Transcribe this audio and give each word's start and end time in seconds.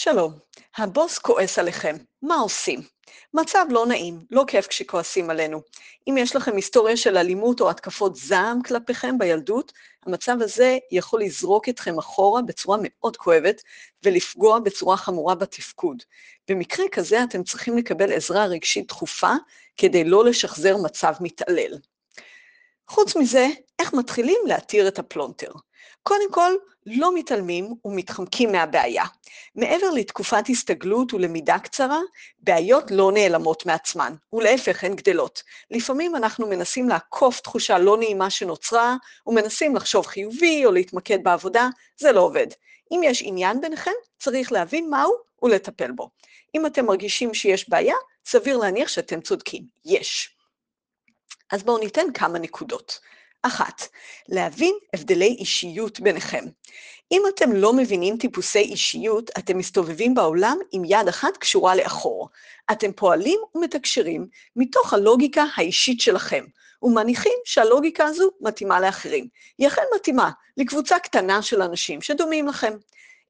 שלום, 0.00 0.32
הבוס 0.76 1.18
כועס 1.18 1.58
עליכם, 1.58 1.96
מה 2.22 2.34
עושים? 2.34 2.80
מצב 3.34 3.66
לא 3.70 3.86
נעים, 3.86 4.20
לא 4.30 4.44
כיף 4.46 4.66
כשכועסים 4.66 5.30
עלינו. 5.30 5.60
אם 6.08 6.16
יש 6.18 6.36
לכם 6.36 6.56
היסטוריה 6.56 6.96
של 6.96 7.16
אלימות 7.16 7.60
או 7.60 7.70
התקפות 7.70 8.16
זעם 8.16 8.62
כלפיכם 8.62 9.18
בילדות, 9.18 9.72
המצב 10.06 10.36
הזה 10.40 10.78
יכול 10.90 11.22
לזרוק 11.22 11.68
אתכם 11.68 11.98
אחורה 11.98 12.42
בצורה 12.42 12.78
מאוד 12.82 13.16
כואבת 13.16 13.62
ולפגוע 14.04 14.58
בצורה 14.58 14.96
חמורה 14.96 15.34
בתפקוד. 15.34 16.02
במקרה 16.48 16.86
כזה 16.92 17.24
אתם 17.24 17.42
צריכים 17.42 17.78
לקבל 17.78 18.12
עזרה 18.12 18.46
רגשית 18.46 18.88
דחופה 18.88 19.32
כדי 19.76 20.04
לא 20.04 20.24
לשחזר 20.24 20.76
מצב 20.76 21.12
מתעלל. 21.20 21.78
חוץ 22.88 23.16
מזה, 23.16 23.46
איך 23.78 23.94
מתחילים 23.94 24.40
להתיר 24.46 24.88
את 24.88 24.98
הפלונטר? 24.98 25.52
קודם 26.02 26.32
כל, 26.32 26.52
לא 26.86 27.14
מתעלמים 27.14 27.74
ומתחמקים 27.84 28.52
מהבעיה. 28.52 29.04
מעבר 29.54 29.90
לתקופת 29.90 30.48
הסתגלות 30.48 31.14
ולמידה 31.14 31.58
קצרה, 31.58 32.00
בעיות 32.38 32.90
לא 32.90 33.12
נעלמות 33.12 33.66
מעצמן, 33.66 34.14
ולהפך 34.32 34.84
הן 34.84 34.94
גדלות. 34.94 35.42
לפעמים 35.70 36.16
אנחנו 36.16 36.46
מנסים 36.48 36.88
לעקוף 36.88 37.40
תחושה 37.40 37.78
לא 37.78 37.96
נעימה 37.96 38.30
שנוצרה, 38.30 38.96
ומנסים 39.26 39.76
לחשוב 39.76 40.06
חיובי 40.06 40.64
או 40.64 40.72
להתמקד 40.72 41.18
בעבודה, 41.22 41.68
זה 41.96 42.12
לא 42.12 42.20
עובד. 42.20 42.46
אם 42.92 43.00
יש 43.04 43.22
עניין 43.24 43.60
ביניכם, 43.60 43.90
צריך 44.18 44.52
להבין 44.52 44.90
מהו 44.90 45.12
ולטפל 45.42 45.90
בו. 45.90 46.10
אם 46.54 46.66
אתם 46.66 46.86
מרגישים 46.86 47.34
שיש 47.34 47.68
בעיה, 47.68 47.94
סביר 48.26 48.56
להניח 48.56 48.88
שאתם 48.88 49.20
צודקים, 49.20 49.62
יש. 49.84 50.34
אז 51.52 51.62
בואו 51.62 51.78
ניתן 51.78 52.12
כמה 52.14 52.38
נקודות. 52.38 52.98
אחת, 53.42 53.82
להבין 54.28 54.74
הבדלי 54.94 55.36
אישיות 55.38 56.00
ביניכם. 56.00 56.44
אם 57.12 57.22
אתם 57.34 57.52
לא 57.52 57.72
מבינים 57.72 58.16
טיפוסי 58.16 58.58
אישיות, 58.58 59.30
אתם 59.38 59.58
מסתובבים 59.58 60.14
בעולם 60.14 60.58
עם 60.72 60.82
יד 60.84 61.08
אחת 61.08 61.36
קשורה 61.36 61.74
לאחור. 61.74 62.28
אתם 62.72 62.92
פועלים 62.92 63.40
ומתקשרים 63.54 64.26
מתוך 64.56 64.92
הלוגיקה 64.92 65.44
האישית 65.56 66.00
שלכם, 66.00 66.44
ומניחים 66.82 67.38
שהלוגיקה 67.44 68.04
הזו 68.04 68.30
מתאימה 68.40 68.80
לאחרים. 68.80 69.28
היא 69.58 69.68
אכן 69.68 69.82
מתאימה 69.96 70.30
לקבוצה 70.56 70.98
קטנה 70.98 71.42
של 71.42 71.62
אנשים 71.62 72.02
שדומים 72.02 72.48
לכם. 72.48 72.72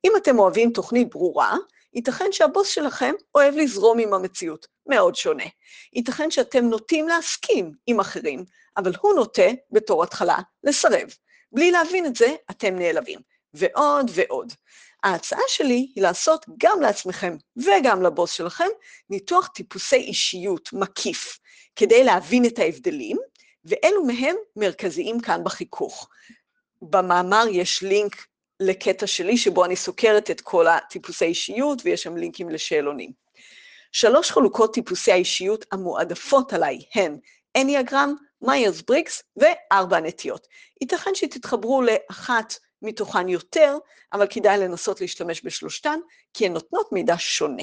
אם 0.05 0.13
אתם 0.17 0.39
אוהבים 0.39 0.71
תוכנית 0.71 1.11
ברורה, 1.11 1.57
ייתכן 1.95 2.33
שהבוס 2.33 2.69
שלכם 2.69 3.15
אוהב 3.35 3.55
לזרום 3.55 3.99
עם 3.99 4.15
המציאות, 4.15 4.67
מאוד 4.87 5.15
שונה. 5.15 5.45
ייתכן 5.93 6.31
שאתם 6.31 6.65
נוטים 6.65 7.09
להסכים 7.09 7.73
עם 7.87 8.01
אחרים, 8.01 8.45
אבל 8.79 8.93
הוא 9.01 9.15
נוטה, 9.15 9.51
בתור 9.71 10.03
התחלה, 10.03 10.39
לסרב. 10.65 11.09
בלי 11.53 11.71
להבין 11.71 12.07
את 12.07 12.17
זה, 12.17 12.35
אתם 12.51 12.79
נעלבים. 12.79 13.21
ועוד 13.55 14.11
ועוד. 14.15 14.53
ההצעה 15.03 15.41
שלי 15.49 15.93
היא 15.95 16.03
לעשות 16.03 16.47
גם 16.59 16.81
לעצמכם 16.81 17.37
וגם 17.57 18.03
לבוס 18.03 18.33
שלכם 18.33 18.69
ניתוח 19.11 19.47
טיפוסי 19.47 19.97
אישיות 19.97 20.71
מקיף, 20.73 21.39
כדי 21.77 22.05
להבין 22.05 22.45
את 22.45 22.59
ההבדלים, 22.59 23.19
ואלו 23.65 24.05
מהם 24.05 24.37
מרכזיים 24.57 25.21
כאן 25.21 25.45
בחיכוך. 25.45 26.09
במאמר 26.83 27.45
יש 27.51 27.83
לינק 27.83 28.27
לקטע 28.61 29.07
שלי 29.07 29.37
שבו 29.39 29.65
אני 29.65 29.77
סוקרת 29.77 30.31
את 30.31 30.41
כל 30.41 30.67
הטיפוסי 30.67 31.25
אישיות 31.25 31.83
ויש 31.85 32.03
שם 32.03 32.17
לינקים 32.17 32.49
לשאלונים. 32.49 33.13
שלוש 33.93 34.31
חלוקות 34.31 34.75
טיפוסי 34.75 35.13
האישיות 35.13 35.65
המועדפות 35.73 36.53
עליי 36.53 36.79
הן 36.95 37.19
אניאגרם, 37.57 38.15
מיירס 38.43 38.83
בריקס 38.83 39.23
וארבע 39.37 40.01
נטיות. 40.01 40.47
ייתכן 40.81 41.11
שתתחברו 41.15 41.83
לאחת 41.83 42.55
מתוכן 42.83 43.29
יותר, 43.29 43.79
אבל 44.13 44.27
כדאי 44.31 44.59
לנסות 44.59 45.01
להשתמש 45.01 45.45
בשלושתן, 45.45 45.99
כי 46.35 46.47
הן 46.47 46.53
נותנות 46.53 46.93
מידע 46.93 47.15
שונה. 47.19 47.63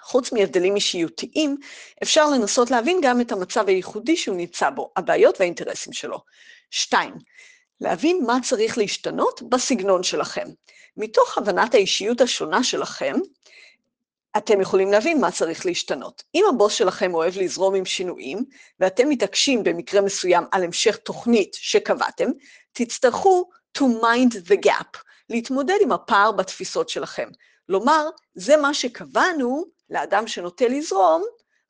חוץ 0.00 0.32
מהבדלים 0.32 0.76
אישיותיים, 0.76 1.56
אפשר 2.02 2.30
לנסות 2.30 2.70
להבין 2.70 2.98
גם 3.02 3.20
את 3.20 3.32
המצב 3.32 3.68
הייחודי 3.68 4.16
שהוא 4.16 4.36
נמצא 4.36 4.70
בו, 4.70 4.92
הבעיות 4.96 5.40
והאינטרסים 5.40 5.92
שלו. 5.92 6.18
שתיים, 6.70 7.14
להבין 7.80 8.24
מה 8.26 8.38
צריך 8.42 8.78
להשתנות 8.78 9.42
בסגנון 9.48 10.02
שלכם. 10.02 10.48
מתוך 10.96 11.38
הבנת 11.38 11.74
האישיות 11.74 12.20
השונה 12.20 12.64
שלכם, 12.64 13.14
אתם 14.36 14.60
יכולים 14.60 14.92
להבין 14.92 15.20
מה 15.20 15.30
צריך 15.30 15.66
להשתנות. 15.66 16.22
אם 16.34 16.44
הבוס 16.48 16.72
שלכם 16.72 17.14
אוהב 17.14 17.36
לזרום 17.36 17.74
עם 17.74 17.84
שינויים, 17.84 18.44
ואתם 18.80 19.08
מתעקשים 19.08 19.62
במקרה 19.64 20.00
מסוים 20.00 20.44
על 20.52 20.64
המשך 20.64 20.96
תוכנית 20.96 21.56
שקבעתם, 21.60 22.30
תצטרכו 22.72 23.50
to 23.78 23.82
mind 23.82 24.48
the 24.48 24.66
gap, 24.66 24.98
להתמודד 25.30 25.78
עם 25.82 25.92
הפער 25.92 26.32
בתפיסות 26.32 26.88
שלכם. 26.88 27.28
לומר, 27.68 28.08
זה 28.34 28.56
מה 28.56 28.74
שקבענו 28.74 29.64
לאדם 29.90 30.26
שנוטה 30.26 30.68
לזרום, 30.68 31.24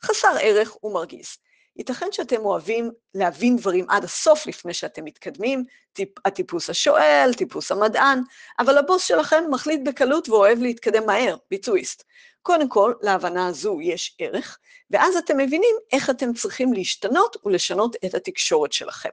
חסר 0.04 0.36
ערך 0.40 0.84
ומרגיז. 0.84 1.36
ייתכן 1.76 2.06
שאתם 2.12 2.44
אוהבים 2.44 2.90
להבין 3.14 3.56
דברים 3.56 3.86
עד 3.90 4.04
הסוף 4.04 4.46
לפני 4.46 4.74
שאתם 4.74 5.04
מתקדמים, 5.04 5.64
טיפ, 5.92 6.08
הטיפוס 6.24 6.70
השואל, 6.70 7.30
טיפוס 7.36 7.72
המדען, 7.72 8.22
אבל 8.58 8.78
הבוס 8.78 9.04
שלכם 9.04 9.44
מחליט 9.50 9.80
בקלות 9.84 10.28
ואוהב 10.28 10.58
להתקדם 10.58 11.06
מהר, 11.06 11.36
ביצועיסט. 11.50 12.04
קודם 12.42 12.68
כל, 12.68 12.92
להבנה 13.00 13.46
הזו 13.46 13.78
יש 13.82 14.16
ערך, 14.18 14.58
ואז 14.90 15.16
אתם 15.16 15.36
מבינים 15.36 15.76
איך 15.92 16.10
אתם 16.10 16.34
צריכים 16.34 16.72
להשתנות 16.72 17.36
ולשנות 17.44 17.96
את 18.04 18.14
התקשורת 18.14 18.72
שלכם. 18.72 19.08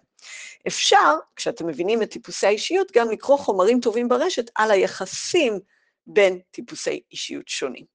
אפשר, 0.68 1.16
כשאתם 1.36 1.68
מבינים 1.68 2.02
את 2.02 2.12
טיפוסי 2.12 2.48
האישיות, 2.48 2.92
גם 2.92 3.12
לקרוא 3.12 3.38
חומרים 3.38 3.80
טובים 3.80 4.10
ברשת 4.10 4.52
על 4.56 4.72
היחסים 4.72 5.60
בין 6.08 6.40
טיפוסי 6.52 7.02
אישיות 7.12 7.48
שונים. 7.48 7.86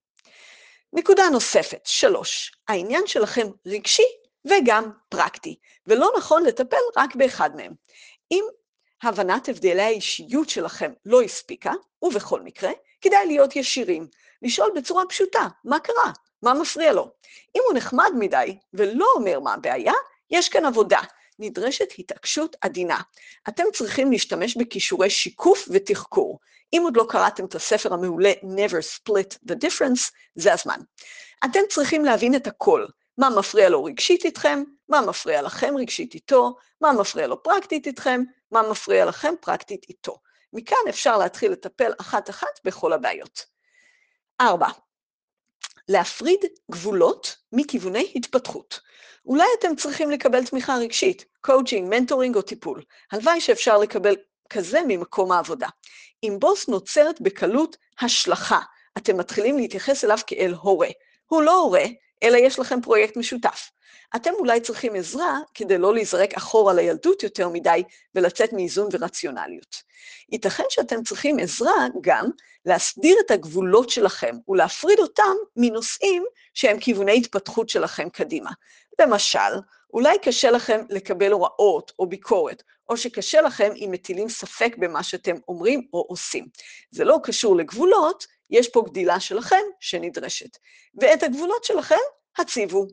נקודה 0.93 1.29
נוספת, 1.33 1.81
שלוש, 1.85 2.53
העניין 2.69 3.07
שלכם 3.07 3.47
רגשי 3.67 4.03
וגם 4.47 4.91
פרקטי, 5.09 5.57
ולא 5.87 6.13
נכון 6.19 6.45
לטפל 6.45 6.77
רק 6.97 7.15
באחד 7.15 7.57
מהם. 7.57 7.73
אם 8.31 8.45
הבנת 9.03 9.49
הבדלי 9.49 9.83
האישיות 9.83 10.49
שלכם 10.49 10.93
לא 11.07 11.23
הספיקה, 11.23 11.73
ובכל 12.03 12.41
מקרה, 12.43 12.71
כדאי 13.01 13.27
להיות 13.27 13.57
ישירים, 13.57 14.07
לשאול 14.43 14.73
בצורה 14.77 15.07
פשוטה, 15.09 15.49
מה 15.65 15.79
קרה? 15.79 16.13
מה 16.43 16.55
מפריע 16.55 16.93
לו? 16.93 17.11
אם 17.57 17.63
הוא 17.67 17.77
נחמד 17.77 18.11
מדי 18.19 18.59
ולא 18.75 19.07
אומר 19.15 19.41
מה 19.41 19.55
הבעיה, 19.55 19.93
יש 20.31 20.49
כאן 20.49 20.65
עבודה. 20.65 21.01
נדרשת 21.39 21.89
התעקשות 21.99 22.57
עדינה. 22.61 23.01
אתם 23.49 23.65
צריכים 23.73 24.13
להשתמש 24.13 24.57
בכישורי 24.57 25.11
שיקוף 25.11 25.69
ותחקור. 25.73 26.39
אם 26.73 26.81
עוד 26.85 26.97
לא 26.97 27.07
קראתם 27.09 27.45
את 27.45 27.55
הספר 27.55 27.95
המעולה 27.95 28.33
Never 28.33 28.81
Split 28.97 29.51
the 29.51 29.55
Difference, 29.55 30.11
זה 30.35 30.53
הזמן. 30.53 30.81
אתם 31.45 31.61
צריכים 31.69 32.05
להבין 32.05 32.35
את 32.35 32.47
הכל, 32.47 32.87
מה 33.19 33.31
מפריע 33.31 33.69
לו 33.69 33.85
רגשית 33.85 34.25
איתכם, 34.25 34.63
מה 34.89 35.01
מפריע 35.01 35.43
לכם 35.43 35.75
רגשית 35.79 36.15
איתו, 36.15 36.57
מה 36.81 36.93
מפריע 36.93 37.27
לו 37.27 37.43
פרקטית 37.43 37.87
איתכם, 37.87 38.23
מה 38.51 38.63
מפריע 38.71 39.05
לכם 39.05 39.35
פרקטית 39.41 39.87
איתו. 39.89 40.19
מכאן 40.53 40.79
אפשר 40.89 41.19
להתחיל 41.19 41.53
לטפל 41.53 41.93
אחת-אחת 42.01 42.61
בכל 42.65 42.93
הבעיות. 42.93 43.45
ארבע, 44.41 44.69
להפריד 45.89 46.41
גבולות 46.71 47.37
מכיווני 47.53 48.13
התפתחות. 48.15 48.81
אולי 49.27 49.47
אתם 49.59 49.77
צריכים 49.77 50.11
לקבל 50.11 50.47
תמיכה 50.47 50.77
רגשית, 50.77 51.25
קואוצ'ינג, 51.41 51.89
מנטורינג 51.91 52.37
או 52.37 52.43
טיפול. 52.43 52.83
הלוואי 53.13 53.41
שאפשר 53.41 53.79
לקבל 53.79 54.17
כזה 54.51 54.81
ממקום 54.89 55.33
העבודה. 55.33 55.69
עם 56.23 56.37
בוס 56.41 56.69
נוצרת 56.69 57.21
בקלות 57.21 57.77
השלכה, 58.01 58.61
אתם 58.99 59.17
מתחילים 59.17 59.57
להתייחס 59.57 60.05
אליו 60.05 60.19
כאל 60.27 60.55
הורה. 60.55 60.89
הוא 61.27 61.43
לא 61.43 61.59
הורה, 61.59 61.85
אלא 62.23 62.37
יש 62.37 62.59
לכם 62.59 62.81
פרויקט 62.81 63.17
משותף. 63.17 63.71
אתם 64.17 64.31
אולי 64.39 64.61
צריכים 64.61 64.95
עזרה 64.95 65.39
כדי 65.55 65.79
לא 65.79 65.95
להיזרק 65.95 66.35
אחורה 66.35 66.75
לילדות 66.75 67.23
יותר 67.23 67.49
מדי 67.49 67.83
ולצאת 68.15 68.53
מאיזון 68.53 68.89
ורציונליות. 68.93 69.83
ייתכן 70.33 70.65
שאתם 70.69 71.03
צריכים 71.03 71.39
עזרה 71.39 71.87
גם 72.01 72.31
להסדיר 72.67 73.17
את 73.27 73.31
הגבולות 73.31 73.91
שלכם 73.91 74.37
ולהפריד 74.49 74.99
אותם 74.99 75.35
מנושאים 75.57 76.25
שהם 76.55 76.79
כיווני 76.79 77.17
התפתחות 77.17 77.69
שלכם 77.69 78.09
קדימה. 78.09 78.51
למשל, 79.01 79.39
אולי 79.93 80.19
קשה 80.23 80.51
לכם 80.51 80.81
לקבל 80.91 81.33
הוראות 81.33 81.93
או 81.99 82.07
ביקורת, 82.07 82.63
או 82.89 82.97
שקשה 82.97 83.41
לכם 83.41 83.73
אם 83.77 83.89
מטילים 83.93 84.29
ספק 84.29 84.77
במה 84.79 85.03
שאתם 85.03 85.37
אומרים 85.49 85.87
או 85.93 86.07
עושים. 86.09 86.47
זה 86.91 87.05
לא 87.05 87.19
קשור 87.23 87.57
לגבולות, 87.57 88.27
יש 88.51 88.69
פה 88.69 88.83
גדילה 88.87 89.21
שלכם 89.21 89.63
שנדרשת. 89.81 90.59
ואת 91.01 91.23
הגבולות 91.23 91.65
שלכם 91.65 91.97
הציבו. 92.39 92.87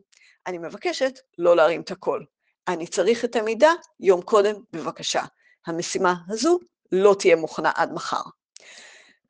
אני 0.47 0.57
מבקשת 0.57 1.19
לא 1.37 1.55
להרים 1.55 1.81
את 1.81 1.91
הקול. 1.91 2.25
אני 2.67 2.87
צריך 2.87 3.25
את 3.25 3.35
המידע 3.35 3.71
יום 3.99 4.21
קודם, 4.21 4.55
בבקשה. 4.73 5.23
המשימה 5.67 6.15
הזו 6.29 6.59
לא 6.91 7.15
תהיה 7.19 7.35
מוכנה 7.35 7.71
עד 7.75 7.93
מחר. 7.93 8.21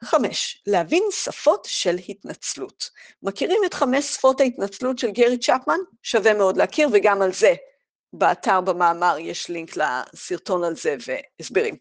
חמש, 0.03 0.63
להבין 0.67 1.03
שפות 1.11 1.65
של 1.69 1.95
התנצלות. 2.09 2.89
מכירים 3.23 3.61
את 3.65 3.73
חמש 3.73 4.05
שפות 4.05 4.41
ההתנצלות 4.41 4.99
של 4.99 5.11
גרי 5.11 5.37
צ'פמן? 5.37 5.79
שווה 6.03 6.33
מאוד 6.33 6.57
להכיר, 6.57 6.89
וגם 6.93 7.21
על 7.21 7.33
זה 7.33 7.53
באתר 8.13 8.61
במאמר 8.61 9.15
יש 9.19 9.49
לינק 9.49 9.77
לסרטון 9.77 10.63
על 10.63 10.75
זה 10.75 10.95
והסברים. 11.07 11.75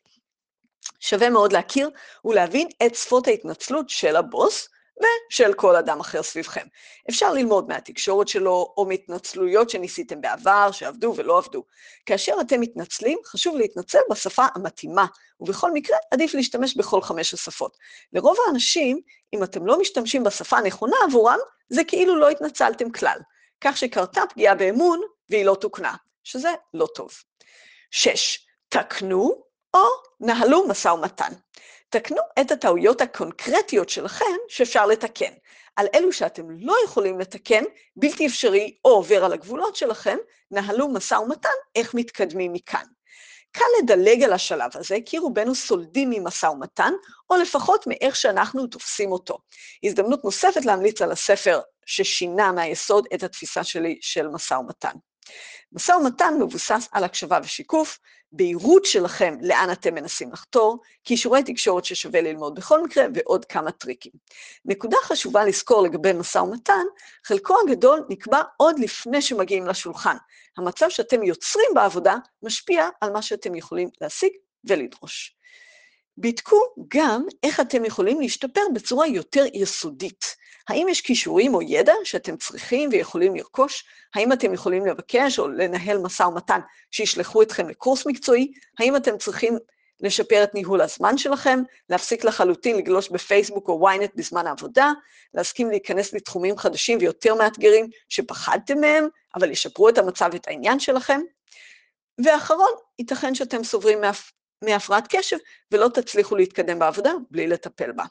שווה 1.03 1.31
מאוד 1.31 1.53
להכיר 1.53 1.91
ולהבין 2.25 2.69
את 2.87 2.95
שפות 2.95 3.29
ההתנצלות 3.29 3.91
של 3.91 4.17
הבוס 4.17 4.69
ושל 5.01 5.53
כל 5.55 5.77
אדם 5.77 6.01
אחר 6.01 6.23
סביבכם. 6.23 6.67
אפשר 7.11 7.33
ללמוד 7.33 7.69
מהתקשורת 7.69 8.29
שלו, 8.29 8.75
או 8.77 8.87
מהתנצלויות 8.87 9.71
שניסיתם 9.71 10.21
בעבר, 10.21 10.71
שעבדו 10.73 11.15
ולא 11.17 11.39
עבדו. 11.39 11.65
כאשר 12.07 12.35
אתם 12.41 12.61
מתנצלים, 12.61 13.19
חשוב 13.27 13.57
להתנצל 13.57 13.99
בשפה 14.11 14.47
המתאימה, 14.55 15.07
ובכל 15.41 15.73
מקרה 15.73 15.97
עדיף 16.11 16.35
להשתמש 16.35 16.77
בכל 16.77 17.03
חמש 17.03 17.35
השפות. 17.35 17.77
לרוב 18.13 18.37
האנשים, 18.47 19.01
אם 19.35 19.43
אתם 19.43 19.67
לא 19.67 19.81
משתמשים 19.81 20.25
בשפה 20.25 20.59
הנכונה 20.59 20.97
עבורם, 21.09 21.39
זה 21.69 21.85
כאילו 21.85 22.17
לא 22.17 22.29
התנצלתם 22.29 22.91
כלל. 22.91 23.19
כך 23.61 23.77
שקרתה 23.77 24.23
פגיעה 24.31 24.55
באמון 24.55 25.01
והיא 25.31 25.45
לא 25.45 25.57
תוקנה, 25.61 25.95
שזה 26.25 26.51
לא 26.75 26.87
טוב. 26.95 27.11
שש, 27.91 28.47
תקנו 28.69 29.52
או 29.75 29.87
נהלו 30.21 30.69
משא 30.69 30.89
ומתן. 30.89 31.33
תקנו 31.89 32.21
את 32.41 32.51
הטעויות 32.51 33.01
הקונקרטיות 33.01 33.89
שלכם 33.89 34.35
שאפשר 34.49 34.87
לתקן. 34.87 35.33
על 35.77 35.87
אלו 35.95 36.13
שאתם 36.13 36.51
לא 36.51 36.75
יכולים 36.85 37.21
לתקן, 37.21 37.65
בלתי 37.97 38.27
אפשרי 38.27 38.77
או 38.85 38.91
עובר 38.91 39.25
על 39.25 39.33
הגבולות 39.33 39.77
שלכם, 39.77 40.17
נהלו 40.51 40.89
משא 40.89 41.15
ומתן 41.15 41.49
איך 41.75 41.95
מתקדמים 41.95 42.53
מכאן. 42.53 42.85
קל 43.53 43.65
לדלג 43.83 44.23
על 44.23 44.33
השלב 44.33 44.71
הזה, 44.75 44.97
כי 45.07 45.19
רובנו 45.19 45.55
סולדים 45.55 46.11
ממשא 46.11 46.47
ומתן, 46.47 46.93
או 47.31 47.37
לפחות 47.37 47.87
מאיך 47.87 48.17
שאנחנו 48.17 48.67
תופסים 48.67 49.13
אותו. 49.13 49.39
הזדמנות 49.85 50.25
נוספת 50.25 50.65
להמליץ 50.65 51.03
על 51.03 51.13
הספר 51.13 51.61
ששינה 51.87 52.53
מהיסוד 52.53 53.07
את 53.15 53.23
התפיסה 53.23 53.65
שלי 53.65 53.99
של 54.01 54.29
משא 54.29 54.55
ומתן. 54.55 54.93
משא 55.73 55.93
ומתן 55.93 56.35
מבוסס 56.41 56.89
על 56.93 57.05
הקשבה 57.05 57.39
ושיקוף, 57.43 57.99
בהירות 58.33 58.85
שלכם 58.85 59.37
לאן 59.41 59.69
אתם 59.73 59.95
מנסים 59.95 60.33
לחתור, 60.33 60.79
כישורי 61.05 61.43
תקשורת 61.43 61.85
ששווה 61.85 62.21
ללמוד 62.21 62.55
בכל 62.55 62.83
מקרה, 62.83 63.05
ועוד 63.15 63.45
כמה 63.45 63.71
טריקים. 63.71 64.13
נקודה 64.65 64.97
חשובה 65.03 65.45
לזכור 65.45 65.83
לגבי 65.83 66.13
משא 66.13 66.39
ומתן, 66.39 66.85
חלקו 67.25 67.55
הגדול 67.67 68.05
נקבע 68.09 68.43
עוד 68.57 68.79
לפני 68.79 69.23
שמגיעים 69.23 69.67
לשולחן. 69.67 70.17
המצב 70.59 70.89
שאתם 70.89 71.23
יוצרים 71.23 71.71
בעבודה 71.75 72.17
משפיע 72.43 72.89
על 73.01 73.13
מה 73.13 73.23
שאתם 73.23 73.55
יכולים 73.55 73.89
להשיג 74.01 74.33
ולדרוש. 74.65 75.37
בדקו 76.19 76.61
גם 76.89 77.27
איך 77.43 77.61
אתם 77.61 77.85
יכולים 77.85 78.21
להשתפר 78.21 78.61
בצורה 78.75 79.07
יותר 79.07 79.45
יסודית. 79.55 80.37
האם 80.69 80.87
יש 80.89 81.01
כישורים 81.01 81.55
או 81.55 81.63
ידע 81.63 81.93
שאתם 82.05 82.37
צריכים 82.37 82.89
ויכולים 82.93 83.37
לרכוש? 83.37 83.85
האם 84.15 84.33
אתם 84.33 84.55
יכולים 84.55 84.87
לבקש 84.87 85.39
או 85.39 85.49
לנהל 85.49 85.99
משא 85.99 86.23
ומתן 86.23 86.61
שישלחו 86.91 87.43
אתכם 87.43 87.69
לקורס 87.69 88.07
מקצועי? 88.07 88.53
האם 88.79 88.97
אתם 88.97 89.19
צריכים 89.19 89.59
לשפר 90.01 90.45
את 90.45 90.55
ניהול 90.55 90.81
הזמן 90.81 91.19
שלכם, 91.19 91.63
להפסיק 91.89 92.25
לחלוטין 92.25 92.77
לגלוש 92.77 93.09
בפייסבוק 93.09 93.69
או 93.69 93.91
ynet 93.91 94.11
בזמן 94.17 94.47
העבודה, 94.47 94.91
להסכים 95.35 95.71
להיכנס 95.71 96.13
לתחומים 96.13 96.57
חדשים 96.57 96.99
ויותר 97.01 97.35
מאתגרים 97.35 97.89
שפחדתם 98.09 98.81
מהם, 98.81 99.09
אבל 99.35 99.51
ישפרו 99.51 99.89
את 99.89 99.99
המצב 99.99 100.31
ואת 100.33 100.49
העניין 100.49 100.81
שלכם? 100.81 101.21
ואחרון, 102.25 102.71
ייתכן 102.99 103.35
שאתם 103.35 103.65
סוברים 103.65 104.01
מהפרעת 104.63 105.05
קשב 105.09 105.37
ולא 105.71 105.89
תצליחו 105.89 106.37
להתקדם 106.37 106.79
בעבודה 106.79 107.13
בלי 107.31 107.47
לטפל 107.47 107.93
בה. 107.93 108.05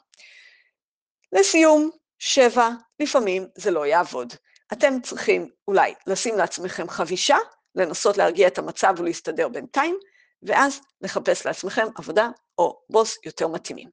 לסיום, 1.32 1.90
שבע, 2.18 2.68
לפעמים 3.00 3.46
זה 3.58 3.70
לא 3.70 3.86
יעבוד. 3.86 4.34
אתם 4.72 5.00
צריכים 5.02 5.48
אולי 5.68 5.94
לשים 6.06 6.36
לעצמכם 6.36 6.88
חבישה, 6.88 7.36
לנסות 7.74 8.16
להרגיע 8.16 8.48
את 8.48 8.58
המצב 8.58 8.94
ולהסתדר 8.98 9.48
בינתיים, 9.48 9.96
ואז 10.42 10.80
לחפש 11.00 11.46
לעצמכם 11.46 11.86
עבודה 11.94 12.28
או 12.58 12.82
בוס 12.90 13.18
יותר 13.24 13.48
מתאימים. 13.48 13.88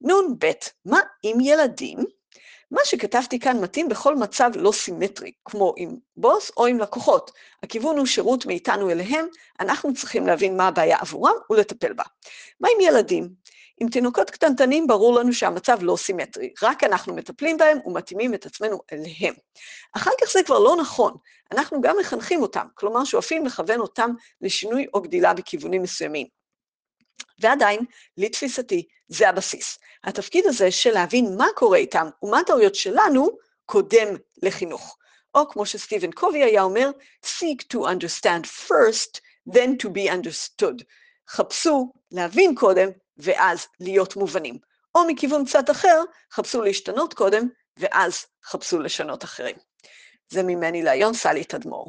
נ"ב, 0.00 0.50
מה 0.84 1.00
עם 1.22 1.40
ילדים? 1.40 1.98
מה 2.70 2.80
שכתבתי 2.84 3.38
כאן 3.38 3.60
מתאים 3.60 3.88
בכל 3.88 4.16
מצב 4.16 4.50
לא 4.54 4.72
סימטרי, 4.72 5.32
כמו 5.44 5.74
עם 5.76 5.96
בוס 6.16 6.50
או 6.56 6.66
עם 6.66 6.78
לקוחות. 6.78 7.30
הכיוון 7.62 7.98
הוא 7.98 8.06
שירות 8.06 8.46
מאיתנו 8.46 8.90
אליהם, 8.90 9.26
אנחנו 9.60 9.94
צריכים 9.94 10.26
להבין 10.26 10.56
מה 10.56 10.68
הבעיה 10.68 10.98
עבורם 11.00 11.34
ולטפל 11.50 11.92
בה. 11.92 12.04
מה 12.60 12.68
עם 12.74 12.80
ילדים? 12.80 13.28
עם 13.80 13.88
תינוקות 13.88 14.30
קטנטנים 14.30 14.86
ברור 14.86 15.18
לנו 15.18 15.32
שהמצב 15.32 15.78
לא 15.82 15.96
סימטרי, 15.96 16.52
רק 16.62 16.84
אנחנו 16.84 17.14
מטפלים 17.14 17.56
בהם 17.56 17.78
ומתאימים 17.86 18.34
את 18.34 18.46
עצמנו 18.46 18.80
אליהם. 18.92 19.34
אחר 19.96 20.10
כך 20.20 20.32
זה 20.32 20.42
כבר 20.42 20.58
לא 20.58 20.76
נכון, 20.80 21.14
אנחנו 21.52 21.80
גם 21.80 21.96
מחנכים 22.00 22.42
אותם, 22.42 22.66
כלומר 22.74 23.04
שואפים 23.04 23.46
לכוון 23.46 23.80
אותם 23.80 24.10
לשינוי 24.40 24.86
או 24.94 25.02
גדילה 25.02 25.34
בכיוונים 25.34 25.82
מסוימים. 25.82 26.26
ועדיין, 27.40 27.80
לתפיסתי, 28.16 28.88
זה 29.08 29.28
הבסיס. 29.28 29.78
התפקיד 30.04 30.46
הזה 30.46 30.70
של 30.70 30.90
להבין 30.90 31.36
מה 31.36 31.46
קורה 31.54 31.78
איתם 31.78 32.08
ומה 32.22 32.38
הטעויות 32.38 32.74
שלנו, 32.74 33.28
קודם 33.66 34.16
לחינוך. 34.42 34.98
או 35.34 35.48
כמו 35.48 35.66
שסטיבן 35.66 36.12
קובי 36.12 36.42
היה 36.42 36.62
אומר, 36.62 36.90
seek 37.24 37.62
to 37.72 37.76
understand 37.76 38.68
first, 38.68 39.20
then 39.50 39.82
to 39.82 39.88
be 39.88 40.10
understood. 40.10 40.82
חפשו 41.28 41.92
להבין 42.10 42.54
קודם, 42.54 42.88
ואז 43.16 43.66
להיות 43.80 44.16
מובנים. 44.16 44.58
או 44.94 45.00
מכיוון 45.06 45.44
קצת 45.44 45.70
אחר, 45.70 46.02
חפשו 46.32 46.62
להשתנות 46.62 47.14
קודם, 47.14 47.48
ואז 47.76 48.26
חפשו 48.44 48.80
לשנות 48.80 49.24
אחרים. 49.24 49.56
זה 50.28 50.42
ממני 50.42 50.82
להיום, 50.82 51.14
סלי 51.14 51.44
תדמור. 51.44 51.84